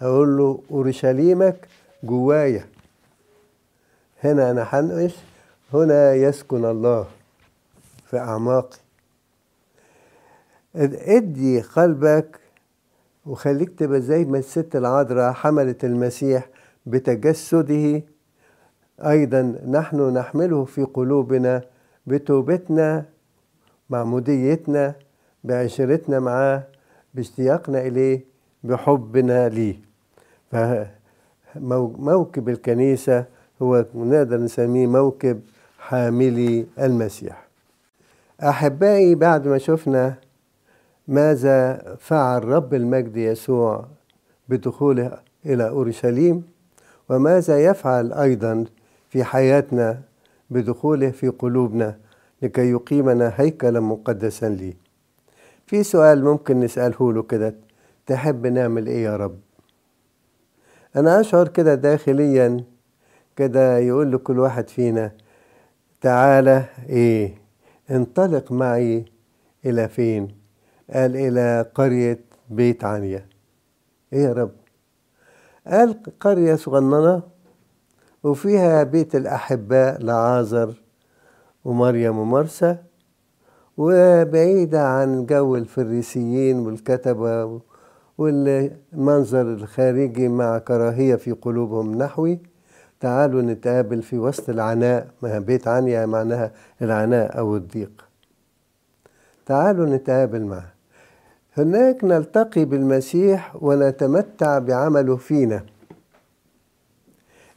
أقول 0.00 0.36
له 0.36 0.60
أورشليمك 0.70 1.68
جوايا. 2.02 2.66
هنا 4.24 4.50
أنا 4.50 4.66
هنقش 4.68 5.14
هنا 5.74 6.14
يسكن 6.14 6.64
الله 6.64 7.06
في 8.06 8.18
أعماقي. 8.18 8.78
إدي 10.76 11.60
قلبك 11.60 12.40
وخليك 13.26 13.78
تبقى 13.78 14.00
زي 14.00 14.24
ما 14.24 14.38
الست 14.38 14.76
العذراء 14.76 15.32
حملت 15.32 15.84
المسيح 15.84 16.48
بتجسده. 16.86 18.02
أيضا 19.00 19.42
نحن 19.68 20.14
نحمله 20.14 20.64
في 20.64 20.82
قلوبنا 20.82 21.62
بتوبتنا 22.06 23.04
معموديتنا 23.90 24.94
بعشرتنا 25.44 26.18
معاه 26.20 26.62
باشتياقنا 27.14 27.86
إليه 27.86 28.24
بحبنا 28.64 29.48
ليه. 29.48 29.76
فموكب 31.54 32.48
الكنيسة 32.48 33.24
هو 33.62 33.84
نقدر 33.94 34.36
نسميه 34.40 34.86
موكب 34.86 35.40
حاملي 35.78 36.66
المسيح. 36.78 37.46
أحبائي 38.42 39.14
بعد 39.14 39.48
ما 39.48 39.58
شفنا 39.58 40.14
ماذا 41.08 41.82
فعل 41.98 42.44
رب 42.44 42.74
المجد 42.74 43.16
يسوع 43.16 43.86
بدخوله 44.48 45.18
إلى 45.46 45.68
أورشليم 45.68 46.42
وماذا 47.08 47.64
يفعل 47.64 48.12
أيضا 48.12 48.64
في 49.08 49.24
حياتنا 49.24 50.00
بدخوله 50.50 51.10
في 51.10 51.28
قلوبنا 51.28 51.96
لكي 52.44 52.70
يقيمنا 52.70 53.32
هيكلا 53.36 53.80
مقدسا 53.80 54.48
لي. 54.48 54.76
في 55.66 55.82
سؤال 55.82 56.24
ممكن 56.24 56.60
نسأله 56.60 57.12
له 57.12 57.22
كده. 57.22 57.54
تحب 58.06 58.46
نعمل 58.46 58.86
إيه 58.86 59.04
يا 59.04 59.16
رب؟ 59.16 59.38
أنا 60.96 61.20
أشعر 61.20 61.48
كده 61.48 61.74
داخليا 61.74 62.64
كده 63.36 63.78
يقول 63.78 64.12
لكل 64.12 64.38
واحد 64.38 64.68
فينا 64.68 65.12
تعالى 66.00 66.64
إيه 66.88 67.34
انطلق 67.90 68.52
معي 68.52 69.04
إلى 69.66 69.88
فين؟ 69.88 70.28
قال 70.94 71.16
إلى 71.16 71.70
قرية 71.74 72.20
بيت 72.50 72.84
عنيا 72.84 73.26
إيه 74.12 74.22
يا 74.24 74.32
رب؟ 74.32 74.52
قال 75.66 76.02
قرية 76.20 76.54
صغننة 76.54 77.22
وفيها 78.22 78.82
بيت 78.82 79.14
الأحباء 79.16 80.02
لعازر 80.02 80.74
ومريم 81.64 82.18
ومرسى 82.18 82.76
وبعيدة 83.76 84.88
عن 84.88 85.26
جو 85.26 85.56
الفريسيين 85.56 86.58
والكتبة 86.58 87.60
والمنظر 88.18 89.42
الخارجي 89.42 90.28
مع 90.28 90.58
كراهية 90.58 91.14
في 91.14 91.32
قلوبهم 91.32 91.94
نحوي. 91.94 92.38
تعالوا 93.00 93.42
نتقابل 93.42 94.02
في 94.02 94.18
وسط 94.18 94.48
العناء. 94.48 95.06
ما 95.22 95.38
بيت 95.38 95.68
عنيا 95.68 96.06
معناها 96.06 96.52
العناء 96.82 97.38
أو 97.38 97.56
الضيق. 97.56 98.04
تعالوا 99.46 99.86
نتقابل 99.86 100.44
معه. 100.44 100.72
هناك 101.56 102.04
نلتقي 102.04 102.64
بالمسيح 102.64 103.56
ونتمتع 103.62 104.58
بعمله 104.58 105.16
فينا. 105.16 105.64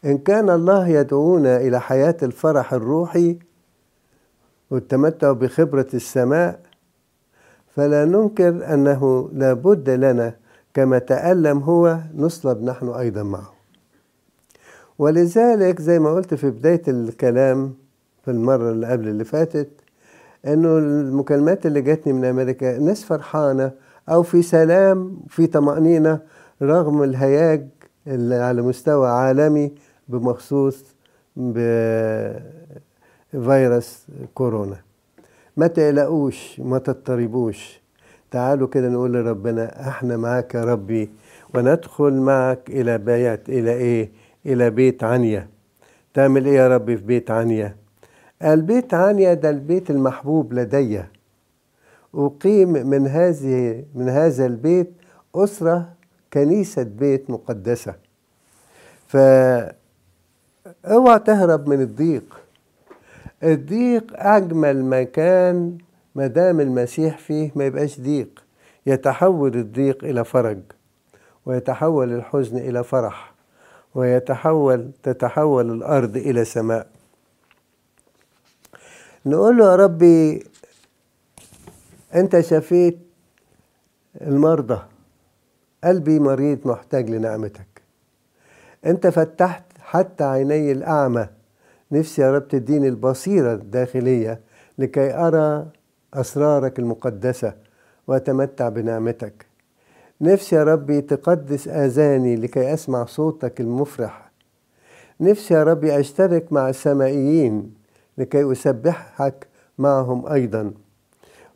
إن 0.05 0.17
كان 0.17 0.49
الله 0.49 0.87
يدعونا 0.87 1.57
إلى 1.57 1.81
حياة 1.81 2.17
الفرح 2.23 2.73
الروحي 2.73 3.39
والتمتع 4.71 5.31
بخبرة 5.31 5.87
السماء 5.93 6.59
فلا 7.75 8.05
ننكر 8.05 8.73
أنه 8.73 9.29
لا 9.33 9.53
بد 9.53 9.89
لنا 9.89 10.33
كما 10.73 10.99
تألم 10.99 11.57
هو 11.57 11.99
نصلب 12.15 12.63
نحن 12.63 12.89
أيضا 12.89 13.23
معه. 13.23 13.53
ولذلك 14.99 15.81
زي 15.81 15.99
ما 15.99 16.13
قلت 16.13 16.33
في 16.33 16.49
بداية 16.49 16.81
الكلام 16.87 17.73
في 18.25 18.31
المرة 18.31 18.71
اللي 18.71 18.87
قبل 18.87 19.07
اللي 19.07 19.23
فاتت 19.23 19.69
أنه 20.47 20.77
المكالمات 20.77 21.65
اللي 21.65 21.81
جاتني 21.81 22.13
من 22.13 22.25
أمريكا 22.25 22.79
ناس 22.79 23.03
فرحانة 23.03 23.71
أو 24.09 24.23
في 24.23 24.41
سلام 24.41 25.17
في 25.29 25.47
طمأنينة 25.47 26.19
رغم 26.61 27.03
الهياج 27.03 27.67
اللي 28.07 28.35
على 28.35 28.61
مستوى 28.61 29.09
عالمي 29.09 29.71
بمخصوص 30.07 30.83
بفيروس 33.33 34.07
كورونا. 34.33 34.77
ما 35.57 35.67
تقلقوش 35.67 36.59
ما 36.59 36.79
تضطربوش. 36.79 37.79
تعالوا 38.31 38.67
كده 38.67 38.89
نقول 38.89 39.13
لربنا 39.13 39.87
إحنا 39.89 40.17
معاك 40.17 40.55
يا 40.55 40.63
ربي 40.63 41.09
وندخل 41.55 42.13
معك 42.13 42.69
إلى 42.69 42.97
بيت 42.97 43.49
إلى 43.49 43.71
إيه؟ 43.73 44.11
إلى 44.45 44.69
بيت 44.69 45.03
عنيا. 45.03 45.47
تعمل 46.13 46.45
إيه 46.45 46.53
يا 46.55 46.67
ربي 46.67 46.97
في 46.97 47.03
بيت 47.03 47.31
عنيا؟ 47.31 47.75
البيت 48.43 48.93
عنيا 48.93 49.33
ده 49.33 49.49
البيت 49.49 49.89
المحبوب 49.89 50.53
لدي. 50.53 51.03
أقيم 52.15 52.69
من 52.69 53.07
هذه 53.07 53.83
من 53.95 54.09
هذا 54.09 54.45
البيت 54.45 54.91
أسرة 55.35 55.89
كنيسة 56.33 56.83
بيت 56.83 57.29
مقدسة. 57.29 57.95
فاوعى 59.07 59.79
تهرب 61.25 61.69
من 61.69 61.81
الضيق. 61.81 62.37
الضيق 63.43 64.03
أجمل 64.15 64.85
مكان 64.85 65.77
ما 66.15 66.27
دام 66.27 66.59
المسيح 66.59 67.17
فيه 67.17 67.51
ما 67.55 67.65
يبقاش 67.65 67.99
ضيق. 68.01 68.43
يتحول 68.85 69.55
الضيق 69.55 70.03
إلى 70.03 70.25
فرج 70.25 70.59
ويتحول 71.45 72.13
الحزن 72.13 72.57
إلى 72.57 72.83
فرح 72.83 73.33
ويتحول 73.95 74.91
تتحول 75.03 75.71
الأرض 75.71 76.17
إلى 76.17 76.45
سماء. 76.45 76.87
نقول 79.25 79.57
له 79.57 79.71
يا 79.71 79.75
ربي 79.75 80.43
أنت 82.15 82.39
شفيت 82.39 82.99
المرضى. 84.21 84.81
قلبي 85.83 86.19
مريض 86.19 86.67
محتاج 86.67 87.09
لنعمتك 87.09 87.81
أنت 88.85 89.07
فتحت 89.07 89.63
حتى 89.79 90.23
عيني 90.23 90.71
الأعمى. 90.71 91.27
نفسي 91.91 92.21
يا 92.21 92.31
رب 92.31 92.47
تديني 92.47 92.87
البصيرة 92.87 93.53
الداخلية 93.53 94.39
لكي 94.77 95.13
أرى 95.13 95.65
أسرارك 96.13 96.79
المقدسة 96.79 97.53
وأتمتع 98.07 98.69
بنعمتك. 98.69 99.45
نفسي 100.21 100.55
يا 100.55 100.63
ربي 100.63 101.01
تقدس 101.01 101.67
آذاني 101.67 102.35
لكي 102.35 102.73
أسمع 102.73 103.05
صوتك 103.05 103.61
المفرح. 103.61 104.31
نفسي 105.21 105.53
يا 105.53 105.63
ربي 105.63 105.99
أشترك 105.99 106.53
مع 106.53 106.69
السمائيين 106.69 107.73
لكي 108.17 108.51
أسبحك 108.51 109.47
معهم 109.77 110.27
أيضا. 110.27 110.71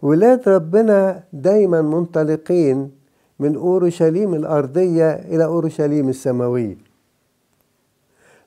ولاد 0.02 0.50
ربنا 0.50 1.24
دايما 1.34 1.82
منطلقين 1.82 2.92
من 3.40 3.56
أورشليم 3.56 4.34
الأرضية 4.34 5.12
إلى 5.12 5.46
أورشليم 5.46 6.10
السماوية. 6.10 6.78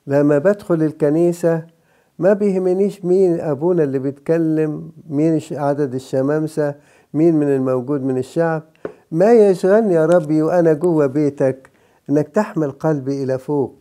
لما 0.07 0.37
بدخل 0.37 0.83
الكنيسة 0.83 1.74
ما 2.19 2.33
بيهمنيش 2.33 3.05
مين 3.05 3.39
أبونا 3.39 3.83
اللي 3.83 3.99
بيتكلم 3.99 4.91
مين 5.09 5.41
عدد 5.51 5.93
الشمامسة 5.95 6.75
مين 7.13 7.35
من 7.35 7.47
الموجود 7.47 8.03
من 8.03 8.17
الشعب. 8.17 8.63
ما 9.11 9.33
يشغلني 9.33 9.93
يا 9.93 10.05
ربي 10.05 10.41
وأنا 10.41 10.73
جوه 10.73 11.05
بيتك 11.05 11.69
إنك 12.09 12.27
تحمل 12.27 12.71
قلبي 12.71 13.23
إلى 13.23 13.39
فوق 13.39 13.75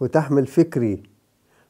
وتحمل 0.00 0.46
فكري 0.46 1.02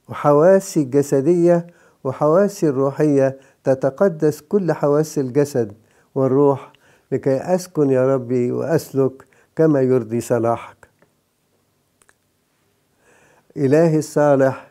وحواسي 0.08 0.82
الجسدية 0.82 1.66
وحواسي 2.04 2.68
الروحية 2.68 3.38
تتقدس 3.64 4.40
كل 4.40 4.72
حواس 4.72 5.18
الجسد 5.18 5.72
والروح 6.14 6.72
لكي 7.12 7.36
أسكن 7.36 7.90
يا 7.90 8.14
ربي 8.14 8.52
وأسلك 8.52 9.24
كما 9.56 9.80
يرضي 9.80 10.20
صلاحك. 10.20 10.76
إلهي 13.56 13.98
الصالح 13.98 14.65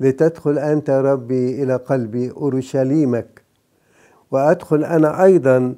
لتدخل 0.00 0.58
أنت 0.58 0.90
ربي 0.90 1.62
إلى 1.62 1.76
قلبي 1.76 2.30
أورشليمك 2.30 3.42
وأدخل 4.30 4.84
أنا 4.84 5.24
أيضا 5.24 5.74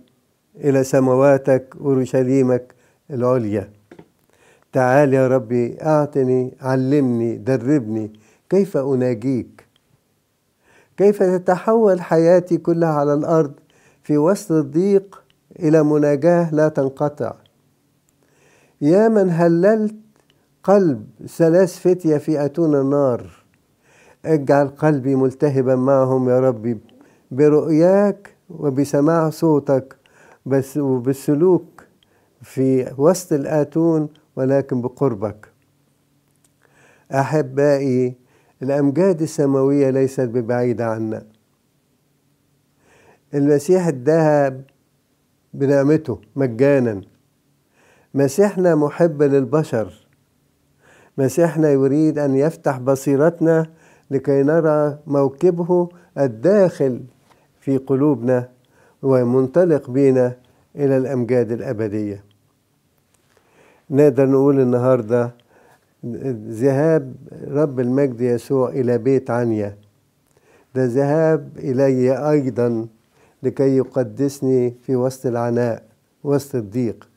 إلى 0.56 0.84
سمواتك 0.84 1.76
أورشليمك 1.80 2.74
العليا. 3.10 3.70
تعال 4.72 5.14
يا 5.14 5.28
ربي 5.28 5.82
أعطني 5.82 6.54
علمني 6.60 7.36
دربني 7.36 8.12
كيف 8.50 8.76
أناجيك. 8.76 9.64
كيف 10.96 11.22
تتحول 11.22 12.00
حياتي 12.00 12.58
كلها 12.58 12.88
على 12.88 13.14
الأرض 13.14 13.52
في 14.02 14.18
وسط 14.18 14.52
الضيق 14.52 15.22
إلى 15.58 15.82
مناجاة 15.82 16.54
لا 16.54 16.68
تنقطع؟ 16.68 17.34
يا 18.80 19.08
من 19.08 19.30
هللت 19.30 19.94
قلب 20.64 21.06
ثلاث 21.26 21.78
فتية 21.78 22.16
في 22.16 22.44
أتون 22.44 22.74
النار. 22.74 23.39
اجعل 24.24 24.68
قلبي 24.68 25.14
ملتهبا 25.14 25.76
معهم 25.76 26.28
يا 26.28 26.40
ربي 26.40 26.78
برؤياك 27.30 28.34
وبسماع 28.50 29.30
صوتك 29.30 29.96
بس 30.46 30.76
وبالسلوك 30.76 31.84
في 32.42 32.94
وسط 32.98 33.32
الآتون 33.32 34.08
ولكن 34.36 34.82
بقربك. 34.82 35.48
أحبائي 37.12 38.14
الأمجاد 38.62 39.22
السماوية 39.22 39.90
ليست 39.90 40.20
ببعيدة 40.20 40.86
عنا. 40.86 41.26
المسيح 43.34 43.86
اداها 43.86 44.60
بنعمته 45.54 46.20
مجانا. 46.36 47.00
مسيحنا 48.14 48.74
محب 48.74 49.22
للبشر. 49.22 50.06
مسيحنا 51.18 51.70
يريد 51.70 52.18
أن 52.18 52.34
يفتح 52.36 52.78
بصيرتنا 52.78 53.66
لكي 54.10 54.42
نرى 54.42 54.98
موكبه 55.06 55.88
الداخل 56.18 57.00
في 57.60 57.76
قلوبنا 57.76 58.48
ومنطلق 59.02 59.90
بنا 59.90 60.36
إلى 60.76 60.96
الأمجاد 60.96 61.52
الأبدية. 61.52 62.24
نقدر 63.90 64.28
نقول 64.28 64.60
النهاردة 64.60 65.34
ذهاب 66.48 67.14
رب 67.48 67.80
المجد 67.80 68.20
يسوع 68.20 68.68
إلى 68.68 68.98
بيت 68.98 69.30
عنيا. 69.30 69.76
ده 70.74 70.84
ذهاب 70.84 71.58
إلي 71.58 72.30
أيضا 72.30 72.86
لكي 73.42 73.76
يقدسني 73.76 74.74
في 74.82 74.96
وسط 74.96 75.26
العناء 75.26 75.82
وسط 76.24 76.54
الضيق. 76.54 77.08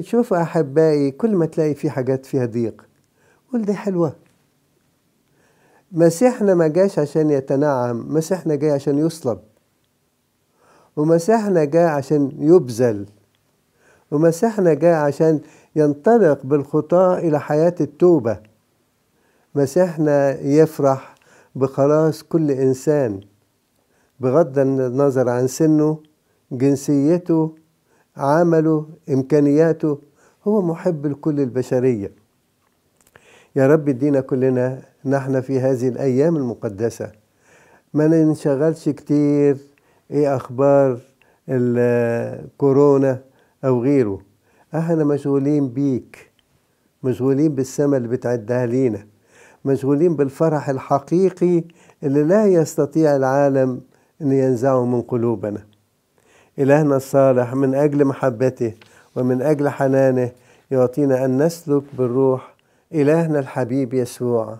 شوف 0.00 0.34
أحبائي 0.34 1.10
كل 1.10 1.36
ما 1.36 1.46
تلاقي 1.46 1.74
في 1.74 1.90
حاجات 1.90 2.26
فيها 2.26 2.46
ضيق 2.46 2.86
قول 3.52 3.62
دي 3.62 3.74
حلوة. 3.74 4.16
مسيحنا 5.92 6.54
ما 6.54 6.68
جاش 6.68 6.98
عشان 6.98 7.30
يتنعم 7.30 8.14
مسيحنا 8.14 8.54
جاي 8.54 8.70
عشان 8.70 8.98
يصلب. 8.98 9.38
ومسيحنا 10.96 11.64
جاي 11.64 11.84
عشان 11.84 12.32
يبذل. 12.38 13.06
ومسيحنا 14.10 14.74
جاي 14.74 14.94
عشان 14.94 15.40
ينطلق 15.76 16.46
بالخطاة 16.46 17.18
إلى 17.18 17.40
حياة 17.40 17.74
التوبة. 17.80 18.38
مسيحنا 19.54 20.40
يفرح 20.40 21.14
بخلاص 21.54 22.22
كل 22.22 22.50
إنسان 22.50 23.20
بغض 24.20 24.58
النظر 24.58 25.28
عن 25.28 25.46
سنه 25.46 25.98
جنسيته 26.52 27.54
عمله 28.16 28.86
إمكانياته. 29.10 29.98
هو 30.44 30.62
محب 30.62 31.06
لكل 31.06 31.40
البشرية. 31.40 32.12
يا 33.56 33.66
رب 33.66 33.88
ادينا 33.88 34.20
كلنا 34.20 34.82
نحن 35.04 35.40
في 35.40 35.60
هذه 35.60 35.88
الأيام 35.88 36.36
المقدسة. 36.36 37.12
ما 37.94 38.06
ننشغلش 38.06 38.88
كتير 38.88 39.56
إيه 40.10 40.36
أخبار 40.36 40.98
الكورونا 41.48 43.20
أو 43.64 43.82
غيره. 43.82 44.20
إحنا 44.74 45.04
مشغولين 45.04 45.68
بيك. 45.68 46.30
مشغولين 47.02 47.54
بالسماء 47.54 47.96
اللي 47.96 48.08
بتعدها 48.08 48.66
لينا 48.66 49.06
مشغولين 49.64 50.16
بالفرح 50.16 50.68
الحقيقي 50.68 51.64
اللي 52.02 52.22
لا 52.22 52.46
يستطيع 52.46 53.16
العالم 53.16 53.80
أن 54.22 54.32
ينزعه 54.32 54.84
من 54.84 55.02
قلوبنا. 55.02 55.62
إلهنا 56.58 56.96
الصالح 56.96 57.54
من 57.54 57.74
أجل 57.74 58.04
محبته 58.04 58.74
ومن 59.16 59.42
أجل 59.42 59.68
حنانه 59.68 60.32
يعطينا 60.70 61.24
أن 61.24 61.42
نسلك 61.42 61.82
بالروح 61.98 62.54
إلهنا 62.94 63.38
الحبيب 63.38 63.94
يسوع. 63.94 64.58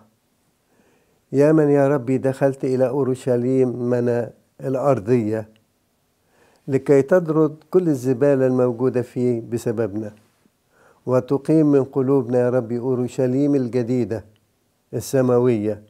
يا 1.32 1.52
من 1.52 1.70
يا 1.70 1.88
ربي 1.88 2.18
دخلت 2.18 2.64
إلى 2.64 2.88
أورشليم 2.88 3.68
من 3.90 4.26
الأرضية 4.60 5.48
لكي 6.68 7.02
تطرد 7.02 7.56
كل 7.70 7.88
الزبالة 7.88 8.46
الموجودة 8.46 9.02
فيه 9.02 9.42
بسببنا 9.50 10.12
وتقيم 11.06 11.66
من 11.66 11.84
قلوبنا 11.84 12.38
يا 12.38 12.50
ربي 12.50 12.78
أورشليم 12.78 13.54
الجديدة 13.54 14.24
السماوية. 14.94 15.82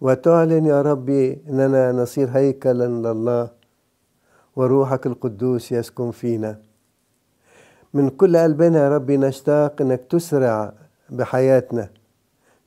وتعلن 0.00 0.66
يا 0.66 0.82
ربي 0.82 1.38
أننا 1.48 1.92
نصير 1.92 2.28
هيكلا 2.28 2.84
لله 2.84 3.50
وروحك 4.56 5.06
القدوس 5.06 5.72
يسكن 5.72 6.10
فينا. 6.10 6.58
من 7.94 8.10
كل 8.10 8.36
قلبنا 8.36 8.78
يا 8.78 8.88
ربي 8.88 9.16
نشتاق 9.16 9.82
أنك 9.82 10.00
تسرع 10.10 10.72
بحياتنا. 11.10 11.88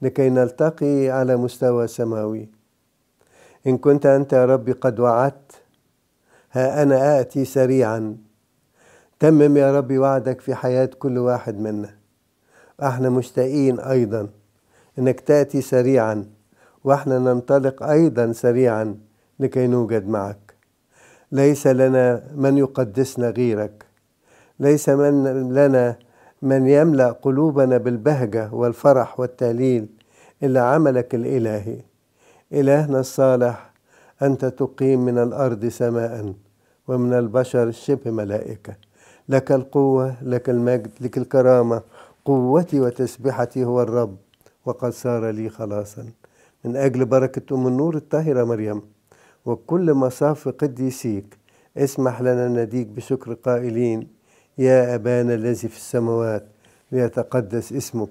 لكي 0.04 0.30
نلتقي 0.30 1.10
على 1.10 1.36
مستوى 1.36 1.88
سماوي. 1.88 2.50
إن 3.68 3.78
كنت 3.78 4.06
أنت 4.06 4.34
يا 4.34 4.46
ربي 4.46 4.72
قد 4.72 5.00
وعدت 5.00 5.52
ها 6.52 6.84
أنا 6.84 7.20
آتي 7.20 7.46
سريعا. 7.46 8.18
تمم 9.20 9.58
يا 9.58 9.78
ربي 9.78 9.98
وعدك 9.98 10.42
في 10.42 10.56
حياة 10.56 10.86
كل 10.86 11.18
واحد 11.18 11.60
منا. 11.60 11.96
أحنا 12.84 13.10
مشتاقين 13.10 13.80
أيضا 13.80 14.30
أنك 15.00 15.20
تأتي 15.20 15.62
سريعا 15.62 16.26
وإحنا 16.84 17.20
ننطلق 17.20 17.84
أيضا 17.84 18.32
سريعا 18.32 18.98
لكي 19.40 19.68
نوجد 19.68 20.08
معك. 20.08 20.54
ليس 21.32 21.68
لنا 21.68 22.24
من 22.36 22.58
يقدسنا 22.58 23.30
غيرك. 23.30 23.86
ليس 24.60 24.90
من 24.90 25.54
لنا 25.54 25.96
من 26.44 26.68
يملأ 26.68 27.12
قلوبنا 27.12 27.78
بالبهجة 27.78 28.50
والفرح 28.54 29.20
والتهليل 29.20 29.88
الا 30.44 30.62
عملك 30.62 31.16
الإلهي. 31.16 31.78
إلهنا 32.54 33.00
الصالح 33.00 33.72
أنت 34.22 34.46
تقيم 34.46 35.06
من 35.06 35.18
الأرض 35.18 35.66
سماء 35.66 36.34
ومن 36.88 37.14
البشر 37.14 37.72
شبه 37.72 38.12
ملائكة. 38.12 38.76
لك 39.30 39.52
القوة 39.52 40.16
لك 40.22 40.50
المجد 40.50 40.92
لك 41.02 41.18
الكرامة. 41.18 41.82
قوتي 42.26 42.80
وتسبحتي 42.80 43.66
هو 43.66 43.82
الرب 43.82 44.16
وقد 44.66 44.90
صار 44.90 45.30
لي 45.30 45.50
خلاصا. 45.50 46.06
من 46.66 46.76
أجل 46.76 47.06
بركة 47.06 47.56
أم 47.56 47.68
النور 47.68 47.96
الطاهرة 47.96 48.44
مريم 48.44 48.82
وكل 49.46 49.94
مصاف 49.94 50.48
قديسيك 50.48 51.38
اسمح 51.78 52.22
لنا 52.22 52.48
نديك 52.48 52.88
بشكر 52.88 53.34
قائلين 53.34 54.08
يا 54.58 54.96
أبانا 54.96 55.34
الذي 55.34 55.68
في 55.68 55.78
السماوات 55.78 56.46
ليتقدس 56.92 57.74
اسمك 57.74 58.10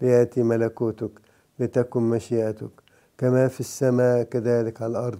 ليأتي 0.00 0.42
ملكوتك 0.42 1.10
لتكن 1.58 2.02
مشيئتك. 2.02 2.70
كما 3.18 3.48
في 3.48 3.60
السماء 3.60 4.22
كذلك 4.22 4.82
على 4.82 4.90
الأرض. 4.90 5.18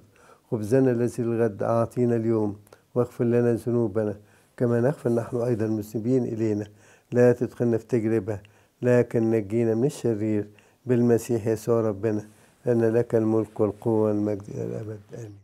خبزنا 0.51 0.91
الذي 0.91 1.23
الغد 1.23 1.63
أعطينا 1.63 2.17
اليوم 2.17 2.57
واغفر 2.95 3.25
لنا 3.25 3.53
ذنوبنا. 3.55 4.17
كما 4.57 4.81
نغفر 4.81 5.11
نحن 5.11 5.37
أيضا 5.37 5.65
المسلمين 5.65 6.25
إلينا. 6.25 6.67
لا 7.13 7.33
تدخلنا 7.33 7.79
في 7.79 7.87
تجربة 7.87 8.39
لكن 8.83 9.31
نجينا 9.31 9.75
من 9.75 9.85
الشرير. 9.85 10.49
بالمسيح 10.87 11.47
يسوع 11.47 11.81
ربنا 11.81 12.25
لأن 12.67 12.85
لك 12.85 13.15
الملك 13.15 13.61
والقوة 13.61 14.03
والمجد 14.03 14.43
إلى 14.51 14.65
الأبد. 14.65 15.01
آمين. 15.15 15.44